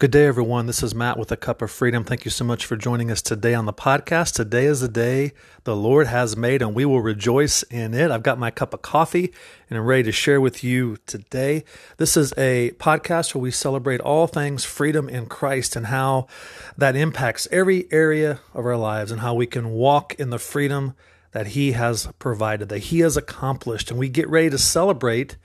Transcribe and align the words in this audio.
Good 0.00 0.12
day, 0.12 0.26
everyone. 0.26 0.66
This 0.66 0.84
is 0.84 0.94
Matt 0.94 1.18
with 1.18 1.32
a 1.32 1.36
Cup 1.36 1.60
of 1.60 1.72
Freedom. 1.72 2.04
Thank 2.04 2.24
you 2.24 2.30
so 2.30 2.44
much 2.44 2.64
for 2.64 2.76
joining 2.76 3.10
us 3.10 3.20
today 3.20 3.52
on 3.52 3.66
the 3.66 3.72
podcast. 3.72 4.34
Today 4.34 4.66
is 4.66 4.80
the 4.80 4.86
day 4.86 5.32
the 5.64 5.74
Lord 5.74 6.06
has 6.06 6.36
made, 6.36 6.62
and 6.62 6.72
we 6.72 6.84
will 6.84 7.00
rejoice 7.00 7.64
in 7.64 7.94
it. 7.94 8.12
I've 8.12 8.22
got 8.22 8.38
my 8.38 8.52
cup 8.52 8.72
of 8.72 8.80
coffee 8.80 9.32
and 9.68 9.76
I'm 9.76 9.84
ready 9.84 10.04
to 10.04 10.12
share 10.12 10.40
with 10.40 10.62
you 10.62 10.98
today. 11.06 11.64
This 11.96 12.16
is 12.16 12.32
a 12.38 12.70
podcast 12.78 13.34
where 13.34 13.42
we 13.42 13.50
celebrate 13.50 14.00
all 14.00 14.28
things 14.28 14.64
freedom 14.64 15.08
in 15.08 15.26
Christ 15.26 15.74
and 15.74 15.86
how 15.86 16.28
that 16.76 16.94
impacts 16.94 17.48
every 17.50 17.90
area 17.90 18.38
of 18.54 18.66
our 18.66 18.76
lives 18.76 19.10
and 19.10 19.20
how 19.20 19.34
we 19.34 19.46
can 19.46 19.70
walk 19.70 20.14
in 20.14 20.30
the 20.30 20.38
freedom 20.38 20.94
that 21.32 21.48
He 21.48 21.72
has 21.72 22.08
provided, 22.20 22.68
that 22.68 22.78
He 22.78 23.00
has 23.00 23.16
accomplished. 23.16 23.90
And 23.90 23.98
we 23.98 24.08
get 24.08 24.28
ready 24.28 24.50
to 24.50 24.58
celebrate 24.58 25.38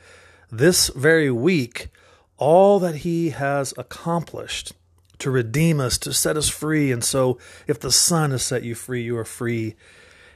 this 0.51 0.89
very 0.89 1.31
week 1.31 1.89
all 2.37 2.79
that 2.79 2.97
he 2.97 3.29
has 3.31 3.73
accomplished 3.77 4.73
to 5.19 5.31
redeem 5.31 5.79
us, 5.79 5.97
to 5.99 6.13
set 6.13 6.35
us 6.37 6.49
free. 6.49 6.91
And 6.91 7.03
so, 7.03 7.37
if 7.67 7.79
the 7.79 7.91
Son 7.91 8.31
has 8.31 8.43
set 8.43 8.63
you 8.63 8.75
free, 8.75 9.03
you 9.03 9.17
are 9.17 9.25
free 9.25 9.75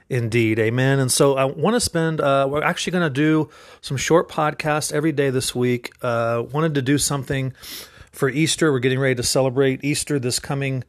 indeed. 0.10 0.60
Amen. 0.60 1.00
And 1.00 1.12
so, 1.12 1.36
I 1.36 1.46
want 1.46 1.76
to 1.76 1.80
spend, 1.82 2.22
uh, 2.22 2.48
we're 2.50 2.64
actually 2.64 2.92
going 2.92 3.04
to 3.04 3.10
do 3.10 3.50
some 3.82 3.98
short 3.98 4.30
podcasts 4.30 4.94
every 4.94 5.12
day 5.12 5.30
this 5.30 5.54
week. 5.54 5.92
Uh, 6.02 6.44
wanted 6.52 6.76
to 6.76 6.82
do 6.82 6.98
something 6.98 7.54
for 8.12 8.30
Easter. 8.30 8.72
We're 8.72 8.80
getting 8.80 9.00
ready 9.00 9.16
to 9.16 9.24
celebrate 9.24 9.84
Easter 9.84 10.20
this 10.20 10.40
coming. 10.40 10.84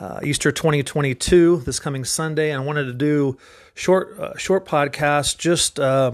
Uh, 0.00 0.18
Easter 0.24 0.50
2022 0.50 1.58
this 1.64 1.78
coming 1.78 2.04
Sunday, 2.04 2.50
and 2.50 2.62
I 2.62 2.64
wanted 2.64 2.86
to 2.86 2.92
do 2.92 3.36
short 3.74 4.18
uh, 4.18 4.36
short 4.36 4.66
podcast 4.66 5.38
just 5.38 5.78
uh, 5.78 6.12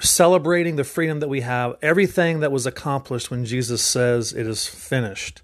celebrating 0.00 0.76
the 0.76 0.84
freedom 0.84 1.20
that 1.20 1.28
we 1.28 1.40
have, 1.40 1.76
everything 1.82 2.40
that 2.40 2.52
was 2.52 2.66
accomplished 2.66 3.30
when 3.30 3.44
Jesus 3.44 3.82
says 3.82 4.32
it 4.32 4.46
is 4.46 4.66
finished. 4.66 5.42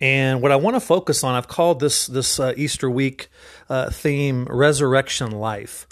And 0.00 0.40
what 0.40 0.52
I 0.52 0.56
want 0.56 0.76
to 0.76 0.80
focus 0.80 1.24
on, 1.24 1.34
I've 1.34 1.48
called 1.48 1.80
this 1.80 2.06
this 2.06 2.38
uh, 2.38 2.52
Easter 2.56 2.88
week 2.88 3.28
uh, 3.68 3.90
theme 3.90 4.46
"Resurrection 4.48 5.32
Life." 5.32 5.86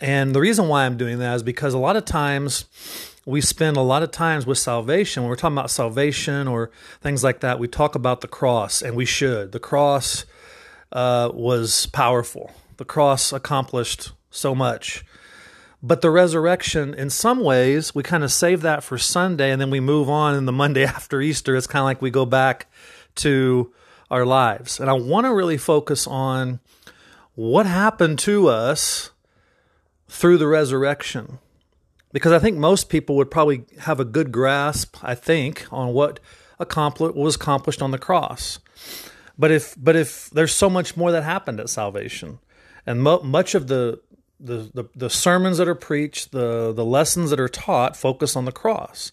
And 0.00 0.34
the 0.34 0.40
reason 0.40 0.68
why 0.68 0.84
I'm 0.84 0.96
doing 0.96 1.18
that 1.18 1.34
is 1.36 1.42
because 1.42 1.74
a 1.74 1.78
lot 1.78 1.96
of 1.96 2.04
times 2.04 2.66
we 3.26 3.40
spend 3.40 3.76
a 3.76 3.80
lot 3.80 4.02
of 4.02 4.10
times 4.10 4.46
with 4.46 4.58
salvation 4.58 5.22
when 5.22 5.30
we're 5.30 5.36
talking 5.36 5.56
about 5.56 5.70
salvation 5.70 6.46
or 6.46 6.70
things 7.00 7.24
like 7.24 7.40
that. 7.40 7.58
We 7.58 7.68
talk 7.68 7.94
about 7.94 8.20
the 8.20 8.28
cross, 8.28 8.82
and 8.82 8.94
we 8.94 9.04
should. 9.04 9.52
The 9.52 9.60
cross 9.60 10.26
uh, 10.92 11.30
was 11.32 11.86
powerful. 11.86 12.52
The 12.76 12.84
cross 12.84 13.32
accomplished 13.32 14.12
so 14.30 14.54
much. 14.54 15.04
But 15.86 16.00
the 16.00 16.10
resurrection, 16.10 16.94
in 16.94 17.10
some 17.10 17.40
ways, 17.40 17.94
we 17.94 18.02
kind 18.02 18.24
of 18.24 18.32
save 18.32 18.62
that 18.62 18.82
for 18.82 18.96
Sunday 18.96 19.50
and 19.50 19.60
then 19.60 19.68
we 19.68 19.80
move 19.80 20.08
on 20.08 20.34
in 20.34 20.46
the 20.46 20.52
Monday 20.52 20.82
after 20.86 21.20
Easter. 21.20 21.54
It's 21.54 21.66
kind 21.66 21.82
of 21.82 21.84
like 21.84 22.00
we 22.00 22.10
go 22.10 22.24
back 22.24 22.72
to 23.16 23.70
our 24.10 24.24
lives. 24.24 24.80
And 24.80 24.88
I 24.88 24.94
want 24.94 25.26
to 25.26 25.34
really 25.34 25.58
focus 25.58 26.06
on 26.06 26.60
what 27.34 27.66
happened 27.66 28.18
to 28.20 28.48
us 28.48 29.10
through 30.08 30.38
the 30.38 30.46
resurrection. 30.46 31.38
Because 32.12 32.32
I 32.32 32.38
think 32.38 32.56
most 32.56 32.88
people 32.88 33.16
would 33.16 33.30
probably 33.30 33.66
have 33.80 34.00
a 34.00 34.06
good 34.06 34.32
grasp, 34.32 34.96
I 35.02 35.14
think, 35.14 35.66
on 35.70 35.92
what 35.92 36.18
was 36.58 37.34
accomplished 37.34 37.82
on 37.82 37.90
the 37.90 37.98
cross. 37.98 38.58
But 39.36 39.50
if 39.50 39.74
but 39.76 39.96
if 39.96 40.30
there's 40.30 40.54
so 40.54 40.70
much 40.70 40.96
more 40.96 41.12
that 41.12 41.24
happened 41.24 41.60
at 41.60 41.68
salvation, 41.68 42.38
and 42.86 43.02
mo- 43.02 43.22
much 43.22 43.54
of 43.54 43.66
the 43.66 44.00
the, 44.44 44.70
the, 44.74 44.84
the 44.94 45.10
sermons 45.10 45.58
that 45.58 45.68
are 45.68 45.74
preached, 45.74 46.32
the, 46.32 46.72
the 46.72 46.84
lessons 46.84 47.30
that 47.30 47.40
are 47.40 47.48
taught 47.48 47.96
focus 47.96 48.36
on 48.36 48.44
the 48.44 48.52
cross. 48.52 49.10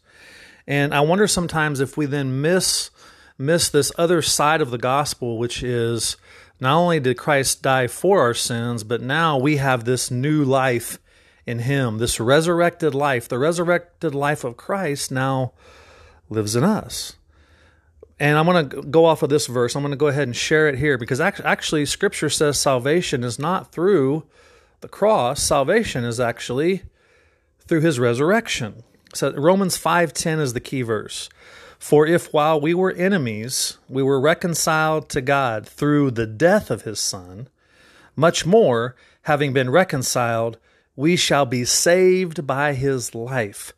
And 0.68 0.94
I 0.94 1.02
wonder 1.02 1.28
sometimes 1.28 1.80
if 1.80 1.98
we 1.98 2.06
then 2.06 2.42
miss 2.42 2.92
miss 3.38 3.70
this 3.70 3.92
other 3.98 4.22
side 4.22 4.62
of 4.62 4.70
the 4.70 4.78
gospel, 4.78 5.40
which 5.40 5.64
is 5.64 6.16
not 6.60 6.78
only 6.78 7.00
did 7.00 7.18
Christ 7.18 7.64
die 7.64 7.88
for 7.88 8.22
our 8.22 8.36
sins, 8.36 8.84
but 8.84 9.02
now 9.02 9.38
we 9.38 9.58
have 9.58 9.84
this 9.84 10.12
new 10.12 10.44
life 10.44 11.00
in 11.48 11.60
Him, 11.60 11.98
this 11.98 12.20
resurrected 12.20 12.94
life. 12.94 13.28
The 13.28 13.40
resurrected 13.40 14.14
life 14.14 14.44
of 14.44 14.58
Christ 14.58 15.12
now 15.12 15.54
lives 16.30 16.56
in 16.56 16.64
us. 16.64 17.16
And 18.20 18.38
I'm 18.38 18.46
going 18.46 18.70
to 18.70 18.82
go 18.84 19.06
off 19.06 19.24
of 19.24 19.30
this 19.30 19.48
verse. 19.48 19.76
I'm 19.76 19.82
going 19.82 19.90
to 19.90 19.98
go 19.98 20.08
ahead 20.08 20.28
and 20.28 20.36
share 20.36 20.70
it 20.70 20.78
here 20.78 21.00
because 21.00 21.20
actually, 21.20 21.88
Scripture 21.88 22.30
says 22.30 22.60
salvation 22.60 23.24
is 23.24 23.40
not 23.40 23.72
through 23.72 24.24
the 24.82 24.88
cross, 24.88 25.42
salvation 25.42 26.04
is 26.04 26.20
actually 26.20 26.84
through 27.60 27.82
his 27.82 28.00
resurrection. 28.00 28.84
So 29.14 29.32
Romans 29.32 29.78
5:10 29.78 30.40
is 30.40 30.54
the 30.54 30.60
key 30.60 30.82
verse. 30.82 31.30
For 31.80 32.06
if 32.06 32.32
while 32.32 32.62
we 32.62 32.74
were 32.74 32.92
enemies, 32.92 33.78
we 33.90 34.04
were 34.04 34.20
reconciled 34.20 35.10
to 35.10 35.22
God 35.22 35.68
through 35.68 36.12
the 36.12 36.28
death 36.28 36.70
of 36.70 36.84
his 36.84 37.00
son, 37.00 37.48
much 38.16 38.46
more, 38.46 38.96
having 39.24 39.54
been 39.54 39.70
reconciled, 39.70 40.58
we 40.96 41.16
shall 41.16 41.46
be 41.46 41.66
saved 41.66 42.46
by 42.46 42.74
his 42.74 43.16
life. 43.16 43.74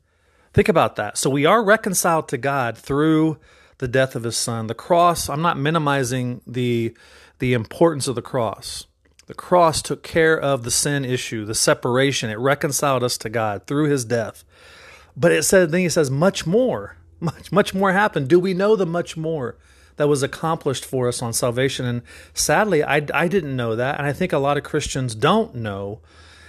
Think 0.53 0.67
about 0.67 0.95
that. 0.97 1.17
So 1.17 1.29
we 1.29 1.45
are 1.45 1.63
reconciled 1.63 2.27
to 2.29 2.37
God 2.37 2.77
through 2.77 3.37
the 3.77 3.87
death 3.87 4.15
of 4.15 4.23
his 4.23 4.37
son. 4.37 4.67
The 4.67 4.75
cross, 4.75 5.29
I'm 5.29 5.41
not 5.41 5.57
minimizing 5.57 6.41
the 6.45 6.95
the 7.39 7.53
importance 7.53 8.07
of 8.07 8.15
the 8.15 8.21
cross. 8.21 8.85
The 9.25 9.33
cross 9.33 9.81
took 9.81 10.03
care 10.03 10.39
of 10.39 10.63
the 10.63 10.71
sin 10.71 11.05
issue, 11.05 11.45
the 11.45 11.55
separation. 11.55 12.29
It 12.29 12.39
reconciled 12.39 13.03
us 13.03 13.17
to 13.19 13.29
God 13.29 13.65
through 13.67 13.89
his 13.89 14.03
death. 14.03 14.43
But 15.15 15.31
it 15.31 15.43
said, 15.43 15.71
then 15.71 15.81
he 15.81 15.89
says, 15.89 16.11
much 16.11 16.45
more, 16.45 16.97
much, 17.19 17.51
much 17.51 17.73
more 17.73 17.93
happened. 17.93 18.27
Do 18.27 18.39
we 18.39 18.53
know 18.53 18.75
the 18.75 18.85
much 18.85 19.15
more 19.15 19.57
that 19.95 20.09
was 20.09 20.23
accomplished 20.23 20.85
for 20.85 21.07
us 21.07 21.21
on 21.21 21.33
salvation? 21.33 21.85
And 21.85 22.01
sadly, 22.33 22.83
I, 22.83 23.05
I 23.13 23.27
didn't 23.27 23.55
know 23.55 23.75
that. 23.75 23.97
And 23.97 24.07
I 24.07 24.13
think 24.13 24.33
a 24.33 24.39
lot 24.39 24.57
of 24.57 24.63
Christians 24.63 25.15
don't 25.15 25.55
know. 25.55 26.01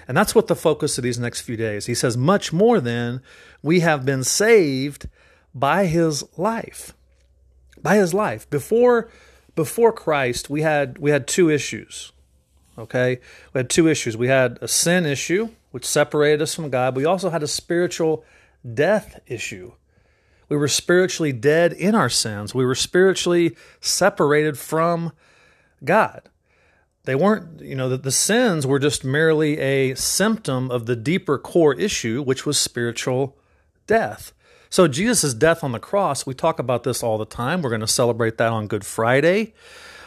And 0.08 0.16
that's 0.16 0.34
what 0.34 0.48
the 0.48 0.56
focus 0.56 0.98
of 0.98 1.04
these 1.04 1.18
next 1.18 1.42
few 1.42 1.56
days. 1.56 1.86
He 1.86 1.94
says, 1.94 2.16
much 2.16 2.52
more 2.52 2.80
than 2.80 3.22
we 3.62 3.80
have 3.80 4.04
been 4.04 4.24
saved 4.24 5.08
by 5.54 5.86
his 5.86 6.24
life. 6.36 6.94
By 7.80 7.96
his 7.96 8.12
life. 8.12 8.48
Before 8.50 9.08
before 9.54 9.92
Christ, 9.92 10.50
we 10.50 10.62
had 10.62 10.98
we 10.98 11.10
had 11.10 11.28
two 11.28 11.48
issues. 11.48 12.12
Okay? 12.78 13.20
We 13.52 13.58
had 13.58 13.70
two 13.70 13.88
issues. 13.88 14.16
We 14.16 14.28
had 14.28 14.58
a 14.60 14.68
sin 14.68 15.06
issue, 15.06 15.50
which 15.70 15.84
separated 15.84 16.42
us 16.42 16.54
from 16.54 16.70
God. 16.70 16.96
We 16.96 17.04
also 17.04 17.30
had 17.30 17.42
a 17.42 17.48
spiritual 17.48 18.24
death 18.72 19.20
issue. 19.26 19.72
We 20.48 20.56
were 20.56 20.68
spiritually 20.68 21.32
dead 21.32 21.72
in 21.72 21.94
our 21.94 22.10
sins. 22.10 22.54
We 22.54 22.64
were 22.64 22.74
spiritually 22.74 23.56
separated 23.80 24.58
from 24.58 25.12
God. 25.84 26.22
They 27.04 27.14
weren't, 27.14 27.60
you 27.60 27.74
know, 27.74 27.88
the, 27.88 27.98
the 27.98 28.10
sins 28.10 28.66
were 28.66 28.78
just 28.78 29.04
merely 29.04 29.58
a 29.58 29.94
symptom 29.94 30.70
of 30.70 30.86
the 30.86 30.96
deeper 30.96 31.38
core 31.38 31.74
issue, 31.74 32.22
which 32.22 32.46
was 32.46 32.58
spiritual 32.58 33.36
death. 33.86 34.32
So, 34.70 34.88
Jesus' 34.88 35.34
death 35.34 35.62
on 35.62 35.72
the 35.72 35.78
cross, 35.78 36.26
we 36.26 36.34
talk 36.34 36.58
about 36.58 36.82
this 36.82 37.02
all 37.02 37.18
the 37.18 37.26
time. 37.26 37.62
We're 37.62 37.70
going 37.70 37.80
to 37.80 37.86
celebrate 37.86 38.38
that 38.38 38.50
on 38.50 38.66
Good 38.66 38.84
Friday. 38.84 39.54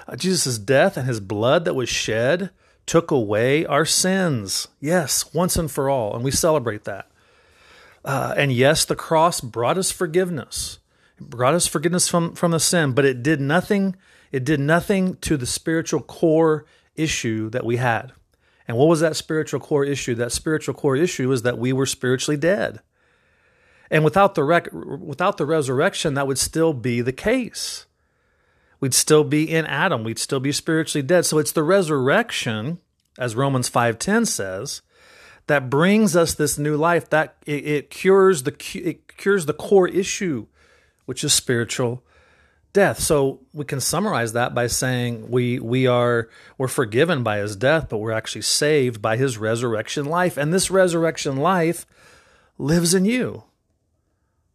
Uh, 0.07 0.15
Jesus' 0.15 0.57
death 0.57 0.97
and 0.97 1.07
his 1.07 1.19
blood 1.19 1.65
that 1.65 1.73
was 1.73 1.89
shed 1.89 2.51
took 2.85 3.11
away 3.11 3.65
our 3.65 3.85
sins. 3.85 4.69
Yes, 4.79 5.33
once 5.33 5.57
and 5.57 5.69
for 5.69 5.89
all. 5.89 6.15
And 6.15 6.23
we 6.23 6.31
celebrate 6.31 6.85
that. 6.85 7.09
Uh, 8.05 8.33
and 8.37 8.51
yes, 8.53 8.85
the 8.85 8.95
cross 8.95 9.41
brought 9.41 9.77
us 9.77 9.91
forgiveness. 9.91 10.79
It 11.17 11.29
brought 11.29 11.55
us 11.55 11.67
forgiveness 11.67 12.07
from, 12.07 12.35
from 12.35 12.51
the 12.51 12.59
sin, 12.59 12.93
but 12.93 13.03
it 13.03 13.21
did 13.21 13.41
nothing, 13.41 13.97
it 14.31 14.45
did 14.45 14.61
nothing 14.61 15.17
to 15.17 15.35
the 15.35 15.45
spiritual 15.45 16.01
core 16.01 16.65
issue 16.95 17.49
that 17.49 17.65
we 17.65 17.75
had. 17.77 18.13
And 18.67 18.77
what 18.77 18.87
was 18.87 19.01
that 19.01 19.15
spiritual 19.15 19.59
core 19.59 19.83
issue? 19.83 20.15
That 20.15 20.31
spiritual 20.31 20.73
core 20.73 20.95
issue 20.95 21.31
is 21.31 21.41
that 21.41 21.57
we 21.57 21.73
were 21.73 21.85
spiritually 21.85 22.37
dead. 22.37 22.79
And 23.89 24.03
without 24.03 24.35
the 24.35 24.43
rec- 24.43 24.71
without 24.73 25.37
the 25.37 25.45
resurrection, 25.45 26.13
that 26.15 26.27
would 26.27 26.37
still 26.37 26.73
be 26.73 27.01
the 27.01 27.13
case. 27.13 27.86
We'd 28.79 28.93
still 28.93 29.23
be 29.23 29.43
in 29.49 29.65
Adam. 29.65 30.03
We'd 30.03 30.19
still 30.19 30.39
be 30.39 30.51
spiritually 30.51 31.05
dead. 31.05 31.25
So 31.25 31.39
it's 31.39 31.51
the 31.51 31.63
resurrection, 31.63 32.79
as 33.17 33.35
Romans 33.35 33.69
5:10 33.69 34.25
says, 34.27 34.81
that 35.47 35.69
brings 35.69 36.15
us 36.15 36.33
this 36.33 36.57
new 36.57 36.77
life. 36.77 37.09
That 37.09 37.37
it, 37.45 37.65
it 37.65 37.89
cures 37.89 38.43
the 38.43 38.55
it 38.75 39.17
cures 39.17 39.45
the 39.45 39.53
core 39.53 39.87
issue, 39.87 40.47
which 41.05 41.23
is 41.23 41.33
spiritual 41.33 42.03
death. 42.73 42.99
So 42.99 43.39
we 43.53 43.65
can 43.65 43.79
summarize 43.79 44.33
that 44.33 44.53
by 44.53 44.67
saying 44.67 45.31
we 45.31 45.59
we 45.59 45.87
are 45.87 46.29
we're 46.57 46.67
forgiven 46.67 47.23
by 47.23 47.39
his 47.39 47.55
death, 47.55 47.89
but 47.89 47.97
we're 47.97 48.11
actually 48.11 48.43
saved 48.43 49.01
by 49.01 49.17
his 49.17 49.37
resurrection 49.37 50.05
life. 50.05 50.37
And 50.37 50.53
this 50.53 50.69
resurrection 50.69 51.37
life 51.37 51.85
lives 52.57 52.93
in 52.93 53.05
you. 53.05 53.43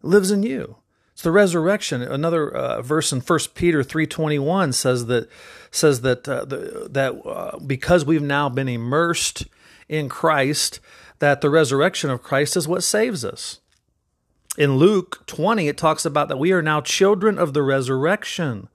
lives 0.03 0.31
in 0.31 0.43
you. 0.43 0.82
It's 1.13 1.23
the 1.23 1.31
resurrection. 1.31 2.03
Another 2.03 2.51
uh, 2.51 2.83
verse 2.83 3.13
in 3.13 3.21
First 3.21 3.55
Peter 3.55 3.83
three 3.83 4.07
twenty 4.07 4.39
one 4.39 4.73
says 4.73 5.07
that 5.07 5.29
says 5.71 6.01
that 6.01 6.27
uh, 6.29 6.45
the, 6.45 6.89
that 6.91 7.15
uh, 7.27 7.59
because 7.59 8.05
we've 8.05 8.23
now 8.23 8.49
been 8.49 8.69
immersed 8.69 9.47
in 9.89 10.09
Christ, 10.09 10.81
that 11.19 11.41
the 11.41 11.51
resurrection 11.51 12.11
of 12.11 12.23
Christ 12.23 12.57
is 12.57 12.67
what 12.67 12.83
saves 12.83 13.25
us. 13.25 13.61
In 14.57 14.77
Luke 14.77 15.23
twenty, 15.27 15.69
it 15.69 15.77
talks 15.77 16.05
about 16.05 16.29
that 16.29 16.39
we 16.39 16.53
are 16.53 16.63
now 16.63 16.81
children 16.81 17.39
of 17.39 17.53
the 17.53 17.63
resurrection. 17.63 18.69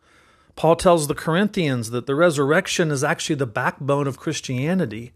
Paul 0.56 0.76
tells 0.76 1.08
the 1.08 1.14
Corinthians 1.16 1.92
that 1.92 2.08
the 2.08 2.16
resurrection 2.16 2.90
is 2.90 3.04
actually 3.04 3.36
the 3.36 3.46
backbone 3.46 4.08
of 4.08 4.18
Christianity. 4.18 5.12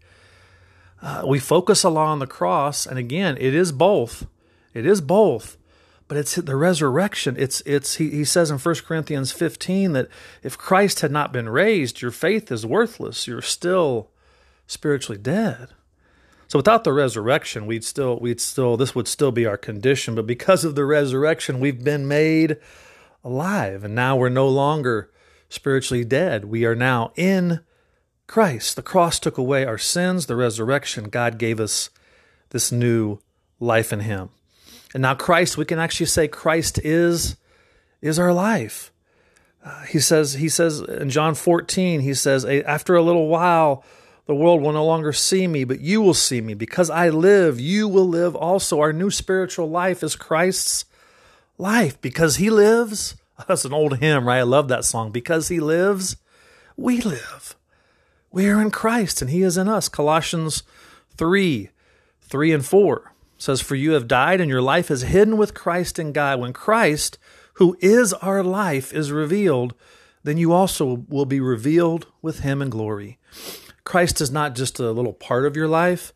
Uh, 1.00 1.24
we 1.26 1.40
focus 1.40 1.82
a 1.82 1.90
lot 1.90 2.06
on 2.06 2.20
the 2.20 2.28
cross, 2.28 2.86
and 2.86 2.96
again, 2.96 3.36
it 3.40 3.52
is 3.52 3.72
both. 3.72 4.26
It 4.72 4.86
is 4.86 5.00
both, 5.00 5.56
but 6.12 6.18
it's 6.18 6.34
the 6.34 6.56
resurrection. 6.56 7.36
It's 7.38 7.62
it's 7.64 7.94
he, 7.94 8.10
he 8.10 8.24
says 8.26 8.50
in 8.50 8.58
1 8.58 8.74
Corinthians 8.86 9.32
15 9.32 9.94
that 9.94 10.08
if 10.42 10.58
Christ 10.58 11.00
had 11.00 11.10
not 11.10 11.32
been 11.32 11.48
raised, 11.48 12.02
your 12.02 12.10
faith 12.10 12.52
is 12.52 12.66
worthless. 12.66 13.26
You're 13.26 13.40
still 13.40 14.10
spiritually 14.66 15.16
dead. 15.16 15.68
So 16.48 16.58
without 16.58 16.84
the 16.84 16.92
resurrection, 16.92 17.64
we'd 17.64 17.82
still 17.82 18.20
we'd 18.20 18.42
still 18.42 18.76
this 18.76 18.94
would 18.94 19.08
still 19.08 19.32
be 19.32 19.46
our 19.46 19.56
condition, 19.56 20.14
but 20.14 20.26
because 20.26 20.66
of 20.66 20.74
the 20.74 20.84
resurrection, 20.84 21.60
we've 21.60 21.82
been 21.82 22.06
made 22.06 22.58
alive 23.24 23.82
and 23.82 23.94
now 23.94 24.14
we're 24.14 24.28
no 24.28 24.48
longer 24.48 25.10
spiritually 25.48 26.04
dead. 26.04 26.44
We 26.44 26.66
are 26.66 26.76
now 26.76 27.12
in 27.16 27.60
Christ. 28.26 28.76
The 28.76 28.82
cross 28.82 29.18
took 29.18 29.38
away 29.38 29.64
our 29.64 29.78
sins, 29.78 30.26
the 30.26 30.36
resurrection, 30.36 31.04
God 31.04 31.38
gave 31.38 31.58
us 31.58 31.88
this 32.50 32.70
new 32.70 33.18
life 33.58 33.94
in 33.94 34.00
him. 34.00 34.28
And 34.94 35.02
now 35.02 35.14
Christ, 35.14 35.56
we 35.56 35.64
can 35.64 35.78
actually 35.78 36.06
say 36.06 36.28
Christ 36.28 36.78
is 36.82 37.36
is 38.00 38.18
our 38.18 38.32
life. 38.32 38.92
Uh, 39.64 39.82
he 39.82 40.00
says 40.00 40.34
he 40.34 40.48
says 40.48 40.80
in 40.80 41.10
John 41.10 41.34
14, 41.34 42.00
he 42.00 42.14
says 42.14 42.44
after 42.44 42.96
a 42.96 43.02
little 43.02 43.28
while 43.28 43.84
the 44.26 44.34
world 44.34 44.60
will 44.60 44.72
no 44.72 44.84
longer 44.84 45.12
see 45.12 45.46
me, 45.46 45.64
but 45.64 45.80
you 45.80 46.00
will 46.00 46.14
see 46.14 46.40
me. 46.40 46.54
Because 46.54 46.90
I 46.90 47.08
live, 47.08 47.58
you 47.58 47.88
will 47.88 48.08
live 48.08 48.36
also. 48.36 48.80
Our 48.80 48.92
new 48.92 49.10
spiritual 49.10 49.68
life 49.68 50.02
is 50.02 50.14
Christ's 50.14 50.84
life. 51.58 52.00
Because 52.00 52.36
he 52.36 52.48
lives, 52.48 53.16
That's 53.48 53.64
an 53.64 53.72
old 53.72 53.98
hymn, 53.98 54.26
right? 54.26 54.38
I 54.38 54.42
love 54.42 54.68
that 54.68 54.84
song. 54.84 55.10
Because 55.10 55.48
he 55.48 55.60
lives, 55.60 56.16
we 56.76 57.00
live. 57.00 57.56
We 58.30 58.48
are 58.48 58.60
in 58.60 58.70
Christ 58.70 59.20
and 59.20 59.30
he 59.30 59.42
is 59.42 59.56
in 59.56 59.68
us. 59.68 59.88
Colossians 59.88 60.62
3 61.16 61.70
3 62.22 62.52
and 62.52 62.64
4 62.64 63.12
says, 63.42 63.60
For 63.60 63.74
you 63.74 63.92
have 63.92 64.08
died 64.08 64.40
and 64.40 64.48
your 64.48 64.62
life 64.62 64.90
is 64.90 65.02
hidden 65.02 65.36
with 65.36 65.54
Christ 65.54 65.98
in 65.98 66.12
God. 66.12 66.40
When 66.40 66.52
Christ, 66.52 67.18
who 67.54 67.76
is 67.80 68.12
our 68.14 68.42
life, 68.42 68.92
is 68.92 69.10
revealed, 69.10 69.74
then 70.22 70.36
you 70.36 70.52
also 70.52 71.04
will 71.08 71.26
be 71.26 71.40
revealed 71.40 72.06
with 72.22 72.40
him 72.40 72.62
in 72.62 72.70
glory. 72.70 73.18
Christ 73.84 74.20
is 74.20 74.30
not 74.30 74.54
just 74.54 74.78
a 74.78 74.92
little 74.92 75.12
part 75.12 75.44
of 75.44 75.56
your 75.56 75.68
life, 75.68 76.12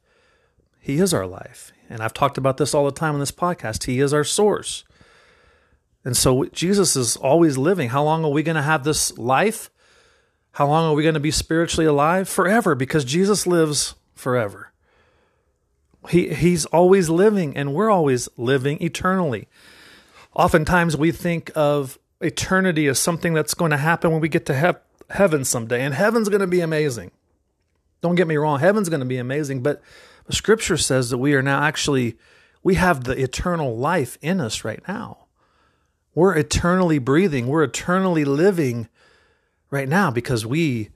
he 0.78 0.98
is 0.98 1.12
our 1.12 1.26
life. 1.26 1.72
And 1.90 2.00
I've 2.00 2.14
talked 2.14 2.38
about 2.38 2.58
this 2.58 2.74
all 2.74 2.84
the 2.84 2.92
time 2.92 3.14
on 3.14 3.20
this 3.20 3.32
podcast. 3.32 3.84
He 3.84 3.98
is 3.98 4.14
our 4.14 4.24
source. 4.24 4.84
And 6.04 6.16
so 6.16 6.44
Jesus 6.46 6.94
is 6.94 7.16
always 7.16 7.58
living. 7.58 7.88
How 7.88 8.04
long 8.04 8.24
are 8.24 8.30
we 8.30 8.44
going 8.44 8.56
to 8.56 8.62
have 8.62 8.84
this 8.84 9.18
life? 9.18 9.70
How 10.52 10.68
long 10.68 10.88
are 10.88 10.94
we 10.94 11.02
going 11.02 11.14
to 11.14 11.20
be 11.20 11.32
spiritually 11.32 11.86
alive? 11.86 12.28
Forever, 12.28 12.76
because 12.76 13.04
Jesus 13.04 13.46
lives 13.46 13.96
forever. 14.14 14.72
He, 16.08 16.34
he's 16.34 16.64
always 16.66 17.08
living, 17.08 17.56
and 17.56 17.74
we're 17.74 17.90
always 17.90 18.28
living 18.36 18.82
eternally. 18.82 19.48
Oftentimes, 20.34 20.96
we 20.96 21.12
think 21.12 21.50
of 21.54 21.98
eternity 22.20 22.86
as 22.86 22.98
something 22.98 23.34
that's 23.34 23.54
going 23.54 23.70
to 23.70 23.76
happen 23.76 24.10
when 24.10 24.20
we 24.20 24.28
get 24.28 24.46
to 24.46 24.58
he- 24.58 25.14
heaven 25.14 25.44
someday, 25.44 25.82
and 25.82 25.94
heaven's 25.94 26.28
going 26.28 26.40
to 26.40 26.46
be 26.46 26.60
amazing. 26.60 27.10
Don't 28.00 28.14
get 28.14 28.28
me 28.28 28.36
wrong, 28.36 28.60
heaven's 28.60 28.88
going 28.88 29.00
to 29.00 29.06
be 29.06 29.16
amazing, 29.16 29.62
but 29.62 29.82
scripture 30.30 30.76
says 30.76 31.10
that 31.10 31.18
we 31.18 31.34
are 31.34 31.42
now 31.42 31.62
actually, 31.62 32.16
we 32.62 32.74
have 32.74 33.04
the 33.04 33.20
eternal 33.20 33.76
life 33.76 34.18
in 34.20 34.40
us 34.40 34.64
right 34.64 34.82
now. 34.86 35.26
We're 36.14 36.36
eternally 36.36 36.98
breathing, 36.98 37.46
we're 37.46 37.64
eternally 37.64 38.24
living 38.24 38.88
right 39.70 39.88
now 39.88 40.10
because 40.10 40.46
we 40.46 40.90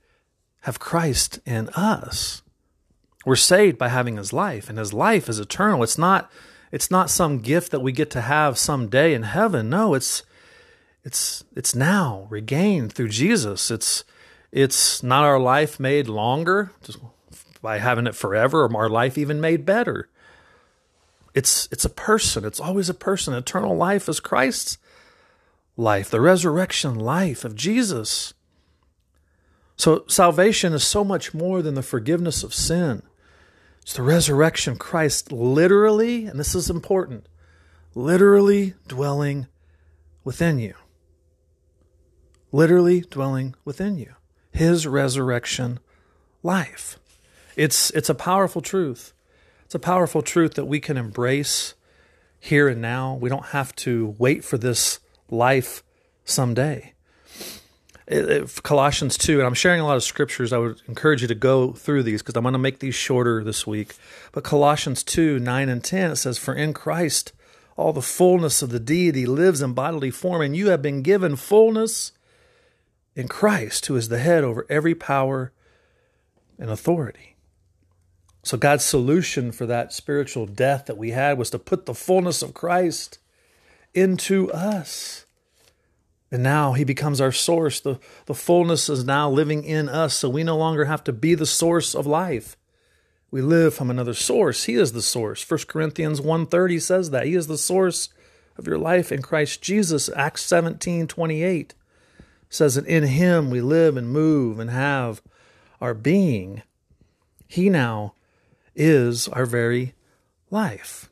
have 0.61 0.79
Christ 0.79 1.39
in 1.45 1.69
us. 1.69 2.41
We're 3.25 3.35
saved 3.35 3.77
by 3.77 3.89
having 3.89 4.17
his 4.17 4.33
life, 4.33 4.69
and 4.69 4.77
his 4.77 4.93
life 4.93 5.29
is 5.29 5.39
eternal. 5.39 5.83
It's 5.83 5.97
not 5.97 6.31
it's 6.71 6.89
not 6.89 7.09
some 7.09 7.39
gift 7.39 7.71
that 7.71 7.81
we 7.81 7.91
get 7.91 8.09
to 8.11 8.21
have 8.21 8.57
someday 8.57 9.13
in 9.13 9.23
heaven. 9.23 9.69
No, 9.69 9.93
it's 9.93 10.23
it's 11.03 11.43
it's 11.55 11.75
now 11.75 12.27
regained 12.29 12.93
through 12.93 13.09
Jesus. 13.09 13.69
It's 13.69 14.03
it's 14.51 15.03
not 15.03 15.23
our 15.23 15.39
life 15.39 15.79
made 15.79 16.07
longer 16.07 16.71
by 17.61 17.77
having 17.77 18.07
it 18.07 18.15
forever 18.15 18.63
or 18.63 18.75
our 18.75 18.89
life 18.89 19.17
even 19.17 19.41
made 19.41 19.65
better. 19.65 20.09
It's 21.33 21.67
it's 21.71 21.85
a 21.85 21.89
person. 21.89 22.45
It's 22.45 22.59
always 22.59 22.89
a 22.89 22.93
person. 22.93 23.33
Eternal 23.33 23.75
life 23.75 24.09
is 24.09 24.19
Christ's 24.19 24.77
life, 25.77 26.09
the 26.09 26.21
resurrection 26.21 26.95
life 26.95 27.45
of 27.45 27.55
Jesus. 27.55 28.33
So 29.77 30.03
salvation 30.07 30.73
is 30.73 30.85
so 30.85 31.03
much 31.03 31.33
more 31.33 31.61
than 31.61 31.75
the 31.75 31.81
forgiveness 31.81 32.43
of 32.43 32.53
sin. 32.53 33.01
It's 33.81 33.93
the 33.93 34.03
resurrection 34.03 34.77
Christ 34.77 35.31
literally, 35.31 36.25
and 36.25 36.39
this 36.39 36.55
is 36.55 36.69
important, 36.69 37.27
literally 37.95 38.75
dwelling 38.87 39.47
within 40.23 40.59
you. 40.59 40.75
Literally 42.51 43.01
dwelling 43.01 43.55
within 43.65 43.97
you. 43.97 44.13
His 44.51 44.85
resurrection 44.85 45.79
life. 46.43 46.99
It's 47.55 47.89
it's 47.91 48.09
a 48.09 48.15
powerful 48.15 48.61
truth. 48.61 49.13
It's 49.65 49.75
a 49.75 49.79
powerful 49.79 50.21
truth 50.21 50.55
that 50.55 50.65
we 50.65 50.79
can 50.79 50.97
embrace 50.97 51.75
here 52.39 52.67
and 52.67 52.81
now. 52.81 53.15
We 53.15 53.29
don't 53.29 53.47
have 53.47 53.73
to 53.77 54.15
wait 54.17 54.43
for 54.43 54.57
this 54.57 54.99
life 55.29 55.83
someday. 56.25 56.93
Colossians 58.63 59.17
2, 59.17 59.37
and 59.39 59.47
I'm 59.47 59.53
sharing 59.53 59.79
a 59.79 59.85
lot 59.85 59.95
of 59.95 60.03
scriptures. 60.03 60.51
I 60.51 60.57
would 60.57 60.81
encourage 60.87 61.21
you 61.21 61.27
to 61.29 61.35
go 61.35 61.71
through 61.71 62.03
these 62.03 62.21
because 62.21 62.35
I'm 62.35 62.43
going 62.43 62.53
to 62.53 62.59
make 62.59 62.79
these 62.79 62.95
shorter 62.95 63.43
this 63.43 63.65
week. 63.65 63.95
But 64.31 64.43
Colossians 64.43 65.03
2, 65.03 65.39
9 65.39 65.69
and 65.69 65.83
10, 65.83 66.11
it 66.11 66.15
says, 66.17 66.37
For 66.37 66.53
in 66.53 66.73
Christ 66.73 67.31
all 67.77 67.93
the 67.93 68.01
fullness 68.01 68.61
of 68.61 68.69
the 68.69 68.79
deity 68.79 69.25
lives 69.25 69.61
in 69.61 69.73
bodily 69.73 70.11
form, 70.11 70.41
and 70.41 70.55
you 70.55 70.69
have 70.69 70.81
been 70.81 71.01
given 71.01 71.35
fullness 71.37 72.11
in 73.15 73.27
Christ, 73.27 73.85
who 73.85 73.95
is 73.95 74.09
the 74.09 74.19
head 74.19 74.43
over 74.43 74.65
every 74.69 74.95
power 74.95 75.53
and 76.59 76.69
authority. 76.69 77.35
So 78.43 78.57
God's 78.57 78.83
solution 78.83 79.51
for 79.51 79.65
that 79.67 79.93
spiritual 79.93 80.47
death 80.47 80.85
that 80.87 80.97
we 80.97 81.11
had 81.11 81.37
was 81.37 81.49
to 81.51 81.59
put 81.59 81.85
the 81.85 81.93
fullness 81.93 82.41
of 82.41 82.53
Christ 82.53 83.19
into 83.93 84.51
us. 84.51 85.25
And 86.31 86.43
now 86.43 86.73
he 86.73 86.85
becomes 86.85 87.19
our 87.19 87.33
source. 87.33 87.79
The, 87.81 87.99
the 88.25 88.33
fullness 88.33 88.87
is 88.87 89.03
now 89.03 89.29
living 89.29 89.65
in 89.65 89.89
us, 89.89 90.15
so 90.15 90.29
we 90.29 90.43
no 90.43 90.57
longer 90.57 90.85
have 90.85 91.03
to 91.03 91.13
be 91.13 91.35
the 91.35 91.45
source 91.45 91.93
of 91.93 92.07
life. 92.07 92.55
We 93.29 93.41
live 93.41 93.73
from 93.73 93.89
another 93.89 94.13
source. 94.13 94.63
He 94.63 94.75
is 94.75 94.93
the 94.93 95.01
source. 95.01 95.49
1 95.49 95.59
Corinthians 95.67 96.21
1.30 96.21 96.81
says 96.81 97.09
that. 97.09 97.25
He 97.25 97.35
is 97.35 97.47
the 97.47 97.57
source 97.57 98.09
of 98.57 98.65
your 98.65 98.77
life 98.77 99.11
in 99.11 99.21
Christ 99.21 99.61
Jesus. 99.61 100.09
Acts 100.15 100.43
17, 100.43 101.07
28 101.07 101.73
says 102.49 102.75
that 102.75 102.85
in 102.85 103.03
him 103.03 103.49
we 103.49 103.61
live 103.61 103.95
and 103.97 104.09
move 104.09 104.59
and 104.59 104.69
have 104.69 105.21
our 105.79 105.93
being. 105.93 106.61
He 107.47 107.69
now 107.69 108.13
is 108.75 109.27
our 109.29 109.45
very 109.45 109.95
life 110.49 111.10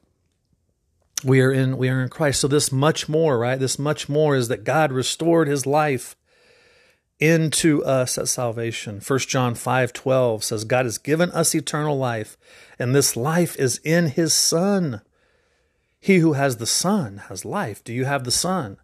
we 1.24 1.42
are 1.42 1.52
in 1.52 1.78
we 1.78 1.90
are 1.90 2.02
in 2.02 2.10
Christ. 2.10 2.42
So 2.42 2.48
this 2.48 2.72
much 2.72 3.10
more, 3.10 3.38
right? 3.38 3.60
This 3.60 3.80
much 3.80 4.10
more 4.10 4.36
is 4.36 4.48
that 4.48 4.64
God 4.64 4.92
restored 4.92 5.48
his 5.48 5.66
life 5.66 6.16
into 7.20 7.84
us 7.84 8.18
at 8.18 8.30
salvation. 8.30 9.02
1 9.02 9.20
John 9.28 9.54
5:12 9.54 10.44
says 10.44 10.64
God 10.64 10.86
has 10.86 10.98
given 10.98 11.32
us 11.32 11.54
eternal 11.54 11.98
life, 11.98 12.38
and 12.78 12.96
this 12.96 13.16
life 13.16 13.58
is 13.58 13.80
in 13.84 14.08
his 14.08 14.34
son. 14.34 15.02
He 16.00 16.20
who 16.20 16.34
has 16.34 16.58
the 16.58 16.66
son 16.66 17.24
has 17.28 17.44
life. 17.44 17.84
Do 17.84 17.94
you 17.94 18.06
have 18.06 18.24
the 18.24 18.32
son? 18.32 18.78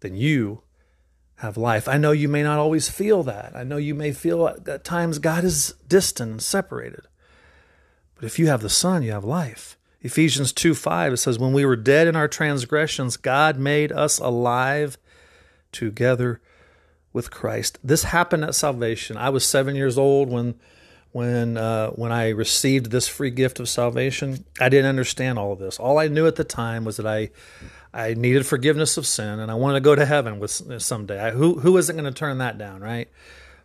Then 0.00 0.14
you 0.14 0.62
have 1.36 1.56
life. 1.56 1.88
I 1.88 1.96
know 1.96 2.12
you 2.12 2.28
may 2.28 2.42
not 2.42 2.58
always 2.58 2.90
feel 2.90 3.22
that. 3.22 3.52
I 3.54 3.62
know 3.62 3.78
you 3.78 3.94
may 3.94 4.12
feel 4.12 4.46
at 4.46 4.84
times 4.84 5.18
God 5.18 5.44
is 5.44 5.74
distant 5.88 6.30
and 6.30 6.42
separated. 6.42 7.02
But 8.14 8.24
if 8.24 8.38
you 8.38 8.48
have 8.48 8.62
the 8.62 8.70
son, 8.70 9.02
you 9.02 9.12
have 9.12 9.24
life. 9.24 9.78
Ephesians 10.02 10.52
2 10.52 10.74
5, 10.74 11.14
it 11.14 11.16
says, 11.16 11.38
When 11.38 11.52
we 11.52 11.64
were 11.64 11.76
dead 11.76 12.06
in 12.06 12.16
our 12.16 12.28
transgressions, 12.28 13.16
God 13.16 13.58
made 13.58 13.90
us 13.92 14.18
alive 14.18 14.98
together 15.72 16.40
with 17.12 17.30
Christ. 17.30 17.78
This 17.82 18.04
happened 18.04 18.44
at 18.44 18.54
salvation. 18.54 19.16
I 19.16 19.30
was 19.30 19.44
seven 19.44 19.74
years 19.74 19.96
old 19.96 20.28
when 20.28 20.54
when 21.12 21.56
uh, 21.56 21.88
when 21.92 22.12
I 22.12 22.28
received 22.28 22.90
this 22.90 23.08
free 23.08 23.30
gift 23.30 23.58
of 23.58 23.70
salvation. 23.70 24.44
I 24.60 24.68
didn't 24.68 24.90
understand 24.90 25.38
all 25.38 25.52
of 25.52 25.58
this. 25.58 25.78
All 25.78 25.98
I 25.98 26.08
knew 26.08 26.26
at 26.26 26.36
the 26.36 26.44
time 26.44 26.84
was 26.84 26.98
that 26.98 27.06
I 27.06 27.30
I 27.94 28.12
needed 28.12 28.46
forgiveness 28.46 28.98
of 28.98 29.06
sin 29.06 29.40
and 29.40 29.50
I 29.50 29.54
wanted 29.54 29.78
to 29.78 29.80
go 29.80 29.94
to 29.94 30.04
heaven 30.04 30.38
with 30.38 30.50
someday. 30.82 31.18
I, 31.18 31.30
who 31.30 31.60
who 31.60 31.78
isn't 31.78 31.96
going 31.96 32.12
to 32.12 32.16
turn 32.16 32.36
that 32.38 32.58
down, 32.58 32.82
right? 32.82 33.08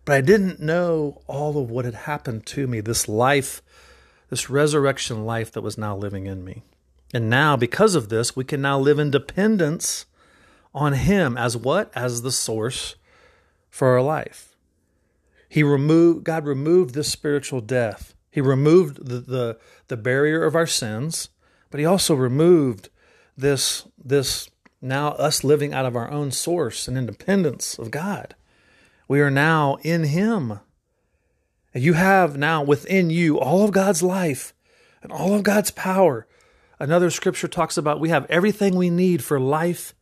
But 0.06 0.16
I 0.16 0.22
didn't 0.22 0.62
know 0.62 1.22
all 1.28 1.58
of 1.62 1.70
what 1.70 1.84
had 1.84 1.94
happened 1.94 2.46
to 2.48 2.68
me. 2.68 2.80
This 2.80 3.10
life 3.10 3.62
this 4.32 4.50
resurrection 4.50 5.26
life 5.26 5.52
that 5.52 5.62
was 5.62 5.78
now 5.78 5.96
living 5.96 6.26
in 6.26 6.44
me. 6.44 6.64
And 7.14 7.30
now, 7.30 7.58
because 7.58 7.94
of 7.94 8.08
this, 8.08 8.36
we 8.36 8.46
can 8.46 8.62
now 8.62 8.80
live 8.80 8.98
in 8.98 9.12
dependence 9.12 10.06
on 10.74 10.94
Him 10.94 11.38
as 11.38 11.58
what? 11.58 11.92
As 11.94 12.22
the 12.22 12.32
source 12.32 12.96
for 13.70 13.90
our 13.90 14.02
life. 14.02 14.56
He 15.50 15.64
removed 15.64 16.24
God 16.24 16.46
removed 16.46 16.94
this 16.94 17.12
spiritual 17.12 17.60
death. 17.60 18.14
He 18.32 18.40
removed 18.40 19.06
the, 19.06 19.20
the, 19.20 19.58
the 19.90 19.98
barrier 19.98 20.46
of 20.46 20.56
our 20.56 20.66
sins, 20.66 21.28
but 21.70 21.82
he 21.82 21.86
also 21.86 22.16
removed 22.16 22.88
this 23.36 23.86
this 24.02 24.50
now 24.82 25.10
us 25.10 25.44
living 25.44 25.74
out 25.74 25.86
of 25.86 25.98
our 25.98 26.10
own 26.10 26.32
source 26.32 26.88
and 26.88 26.98
independence 26.98 27.78
of 27.78 27.92
God. 27.92 28.36
We 29.10 29.20
are 29.20 29.30
now 29.30 29.76
in 29.84 30.06
him. 30.06 30.62
And 31.74 31.84
you 31.84 31.94
have 31.94 32.38
now 32.38 32.64
within 32.64 33.10
you 33.10 33.40
all 33.40 33.64
of 33.64 33.72
God's 33.72 34.04
life 34.04 34.54
and 35.02 35.12
all 35.12 35.34
of 35.34 35.44
God's 35.44 35.72
power. 35.72 36.28
Another 36.80 37.10
scripture 37.10 37.48
talks 37.48 37.78
about 37.78 38.00
we 38.00 38.10
have 38.10 38.26
everything 38.30 38.76
we 38.76 38.90
need 38.90 39.24
for 39.24 39.40
life 39.40 39.94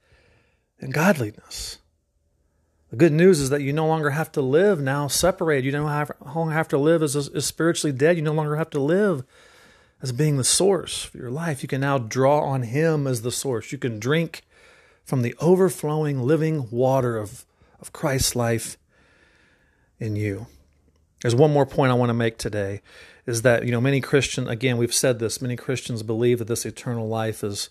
and 0.79 0.93
godliness. 0.93 1.79
The 2.89 2.95
good 2.95 3.13
news 3.13 3.39
is 3.39 3.49
that 3.51 3.61
you 3.61 3.71
no 3.71 3.85
longer 3.85 4.09
have 4.11 4.31
to 4.31 4.41
live 4.41 4.81
now 4.81 5.07
separated. 5.07 5.65
You 5.65 5.71
no 5.71 6.07
longer 6.35 6.53
have 6.53 6.67
to 6.69 6.77
live 6.77 7.03
as, 7.03 7.15
as 7.15 7.45
spiritually 7.45 7.95
dead. 7.95 8.15
You 8.15 8.23
no 8.23 8.33
longer 8.33 8.55
have 8.55 8.71
to 8.71 8.79
live 8.79 9.23
as 10.01 10.11
being 10.11 10.37
the 10.37 10.43
source 10.43 11.03
for 11.03 11.17
your 11.17 11.29
life. 11.29 11.61
You 11.61 11.67
can 11.67 11.81
now 11.81 11.99
draw 11.99 12.41
on 12.41 12.63
Him 12.63 13.05
as 13.05 13.21
the 13.21 13.31
source. 13.31 13.71
You 13.71 13.77
can 13.77 13.99
drink 13.99 14.43
from 15.03 15.21
the 15.21 15.35
overflowing 15.39 16.21
living 16.23 16.69
water 16.71 17.17
of, 17.17 17.45
of 17.79 17.93
Christ's 17.93 18.35
life 18.35 18.77
in 19.99 20.15
you. 20.15 20.47
There's 21.21 21.35
one 21.35 21.51
more 21.51 21.65
point 21.65 21.91
I 21.91 21.95
want 21.95 22.09
to 22.09 22.13
make 22.15 22.37
today 22.37 22.81
is 23.25 23.41
that, 23.43 23.65
you 23.65 23.71
know, 23.71 23.81
many 23.81 24.01
Christian 24.01 24.47
again, 24.47 24.77
we've 24.77 24.93
said 24.93 25.19
this, 25.19 25.41
many 25.41 25.55
Christians 25.55 26.01
believe 26.01 26.39
that 26.39 26.47
this 26.47 26.65
eternal 26.65 27.07
life 27.07 27.43
is, 27.43 27.69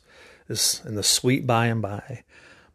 is 0.48 0.82
in 0.84 0.94
the 0.94 1.02
sweet 1.02 1.46
by 1.46 1.66
and 1.66 1.82
by. 1.82 2.24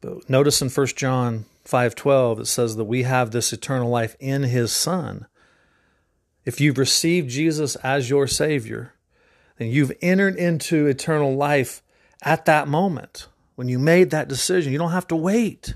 But 0.02 0.30
notice 0.30 0.62
in 0.62 0.70
1 0.70 0.88
John 0.88 1.46
5:12 1.66 2.42
it 2.42 2.48
says 2.48 2.76
that 2.76 2.84
we 2.84 3.04
have 3.04 3.32
this 3.32 3.54
eternal 3.54 3.90
life 3.90 4.16
in 4.20 4.44
his 4.44 4.72
son. 4.72 5.28
If 6.44 6.60
you've 6.60 6.78
received 6.78 7.30
Jesus 7.30 7.76
as 7.78 8.10
your 8.10 8.28
savior, 8.28 8.96
then 9.58 9.70
you've 9.70 9.94
entered 10.02 10.36
into 10.36 10.88
eternal 10.88 11.36
life 11.36 11.82
at 12.22 12.46
that 12.46 12.68
moment 12.68 13.28
when 13.56 13.70
you 13.70 13.80
made 13.80 14.10
that 14.10 14.28
decision. 14.28 14.74
You 14.74 14.80
don't 14.80 14.92
have 14.92 15.08
to 15.08 15.16
wait 15.16 15.76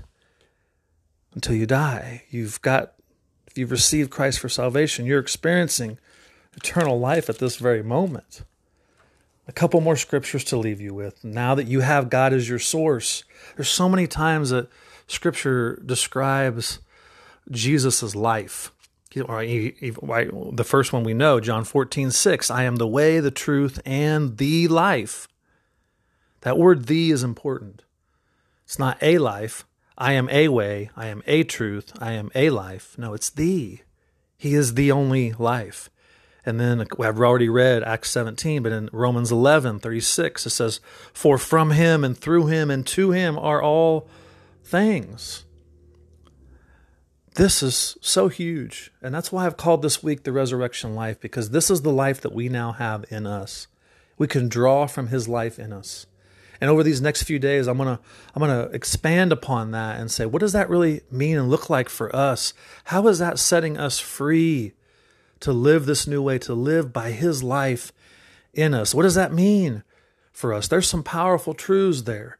until 1.34 1.54
you 1.54 1.64
die. 1.64 2.24
You've 2.28 2.60
got 2.60 2.94
you've 3.58 3.70
received 3.70 4.10
Christ 4.10 4.40
for 4.40 4.48
salvation, 4.48 5.04
you're 5.04 5.20
experiencing 5.20 5.98
eternal 6.56 6.98
life 6.98 7.28
at 7.28 7.38
this 7.38 7.56
very 7.56 7.82
moment. 7.82 8.42
A 9.46 9.52
couple 9.52 9.80
more 9.80 9.96
scriptures 9.96 10.44
to 10.44 10.56
leave 10.56 10.80
you 10.80 10.94
with. 10.94 11.24
Now 11.24 11.54
that 11.54 11.66
you 11.66 11.80
have 11.80 12.10
God 12.10 12.32
as 12.32 12.48
your 12.48 12.58
source, 12.58 13.24
there's 13.56 13.68
so 13.68 13.88
many 13.88 14.06
times 14.06 14.50
that 14.50 14.68
Scripture 15.06 15.82
describes 15.86 16.80
Jesus' 17.50 18.14
life. 18.14 18.72
The 19.14 20.64
first 20.66 20.92
one 20.92 21.02
we 21.02 21.14
know, 21.14 21.40
John 21.40 21.64
14, 21.64 22.10
6, 22.10 22.50
I 22.50 22.64
am 22.64 22.76
the 22.76 22.86
way, 22.86 23.20
the 23.20 23.30
truth, 23.30 23.80
and 23.86 24.36
the 24.36 24.68
life. 24.68 25.28
That 26.42 26.58
word 26.58 26.86
the 26.86 27.10
is 27.10 27.24
important. 27.24 27.84
It's 28.64 28.78
not 28.78 28.98
a 29.02 29.16
life. 29.16 29.64
I 29.98 30.12
am 30.12 30.30
a 30.30 30.46
way. 30.48 30.90
I 30.96 31.08
am 31.08 31.22
a 31.26 31.42
truth. 31.42 31.92
I 32.00 32.12
am 32.12 32.30
a 32.34 32.50
life. 32.50 32.96
No, 32.96 33.14
it's 33.14 33.30
the. 33.30 33.80
He 34.36 34.54
is 34.54 34.74
the 34.74 34.92
only 34.92 35.32
life. 35.32 35.90
And 36.46 36.60
then 36.60 36.80
I've 36.80 37.20
already 37.20 37.48
read 37.48 37.82
Acts 37.82 38.10
17, 38.12 38.62
but 38.62 38.72
in 38.72 38.88
Romans 38.92 39.32
11, 39.32 39.80
36, 39.80 40.46
it 40.46 40.50
says, 40.50 40.80
For 41.12 41.36
from 41.36 41.72
him 41.72 42.04
and 42.04 42.16
through 42.16 42.46
him 42.46 42.70
and 42.70 42.86
to 42.86 43.10
him 43.10 43.36
are 43.36 43.60
all 43.60 44.08
things. 44.62 45.44
This 47.34 47.62
is 47.62 47.98
so 48.00 48.28
huge. 48.28 48.92
And 49.02 49.12
that's 49.12 49.32
why 49.32 49.46
I've 49.46 49.56
called 49.56 49.82
this 49.82 50.02
week 50.02 50.22
the 50.22 50.32
resurrection 50.32 50.94
life, 50.94 51.20
because 51.20 51.50
this 51.50 51.70
is 51.70 51.82
the 51.82 51.92
life 51.92 52.20
that 52.20 52.32
we 52.32 52.48
now 52.48 52.72
have 52.72 53.04
in 53.10 53.26
us. 53.26 53.66
We 54.16 54.28
can 54.28 54.48
draw 54.48 54.86
from 54.86 55.08
his 55.08 55.28
life 55.28 55.58
in 55.58 55.72
us. 55.72 56.06
And 56.60 56.70
over 56.70 56.82
these 56.82 57.00
next 57.00 57.22
few 57.22 57.38
days, 57.38 57.66
I'm 57.66 57.78
gonna 57.78 58.00
I'm 58.34 58.40
gonna 58.40 58.68
expand 58.72 59.32
upon 59.32 59.70
that 59.70 60.00
and 60.00 60.10
say, 60.10 60.26
what 60.26 60.40
does 60.40 60.52
that 60.52 60.68
really 60.68 61.02
mean 61.10 61.38
and 61.38 61.48
look 61.48 61.70
like 61.70 61.88
for 61.88 62.14
us? 62.14 62.52
How 62.84 63.06
is 63.06 63.18
that 63.18 63.38
setting 63.38 63.78
us 63.78 63.98
free 63.98 64.74
to 65.40 65.52
live 65.52 65.86
this 65.86 66.06
new 66.06 66.22
way, 66.22 66.38
to 66.38 66.54
live 66.54 66.92
by 66.92 67.10
His 67.10 67.42
life 67.42 67.92
in 68.52 68.74
us. 68.74 68.94
What 68.94 69.02
does 69.02 69.14
that 69.14 69.32
mean 69.32 69.84
for 70.32 70.52
us? 70.52 70.68
There's 70.68 70.88
some 70.88 71.02
powerful 71.02 71.54
truths 71.54 72.02
there 72.02 72.38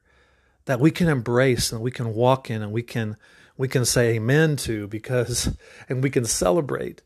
that 0.65 0.81
we 0.81 0.91
can 0.91 1.09
embrace 1.09 1.73
and 1.73 1.81
we 1.81 1.91
can 1.91 2.15
walk 2.15 2.51
in 2.51 2.63
and 2.63 2.73
we 2.73 2.83
can 2.83 3.17
we 3.57 3.67
can 3.67 3.85
say 3.85 4.15
amen 4.15 4.57
to 4.57 4.87
because 4.87 5.57
and 5.89 6.03
we 6.03 6.11
can 6.11 6.25
celebrate 6.25 7.03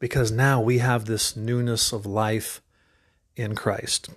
because 0.00 0.30
now 0.30 0.60
we 0.60 0.78
have 0.78 1.04
this 1.04 1.36
newness 1.36 1.92
of 1.92 2.06
life 2.06 2.60
in 3.36 3.54
Christ. 3.54 4.08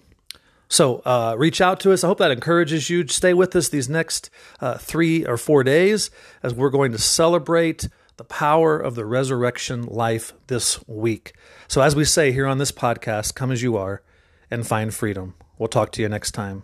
So 0.69 0.97
uh, 1.05 1.35
reach 1.37 1.61
out 1.61 1.79
to 1.81 1.93
us. 1.93 2.03
I 2.03 2.07
hope 2.07 2.17
that 2.17 2.31
encourages 2.31 2.89
you. 2.89 3.07
Stay 3.07 3.33
with 3.33 3.55
us 3.55 3.69
these 3.69 3.87
next 3.87 4.29
uh, 4.59 4.77
three 4.77 5.25
or 5.25 5.37
four 5.37 5.63
days 5.63 6.09
as 6.43 6.53
we're 6.53 6.69
going 6.69 6.91
to 6.91 6.97
celebrate 6.97 7.87
the 8.17 8.23
power 8.23 8.77
of 8.77 8.95
the 8.95 9.05
resurrection 9.05 9.83
life 9.83 10.33
this 10.47 10.85
week. 10.87 11.33
So, 11.67 11.81
as 11.81 11.95
we 11.95 12.03
say 12.03 12.31
here 12.31 12.47
on 12.47 12.57
this 12.57 12.71
podcast, 12.71 13.35
come 13.35 13.51
as 13.51 13.61
you 13.61 13.77
are 13.77 14.01
and 14.49 14.65
find 14.65 14.93
freedom. 14.93 15.35
We'll 15.57 15.69
talk 15.69 15.91
to 15.93 16.01
you 16.01 16.09
next 16.09 16.31
time. 16.31 16.63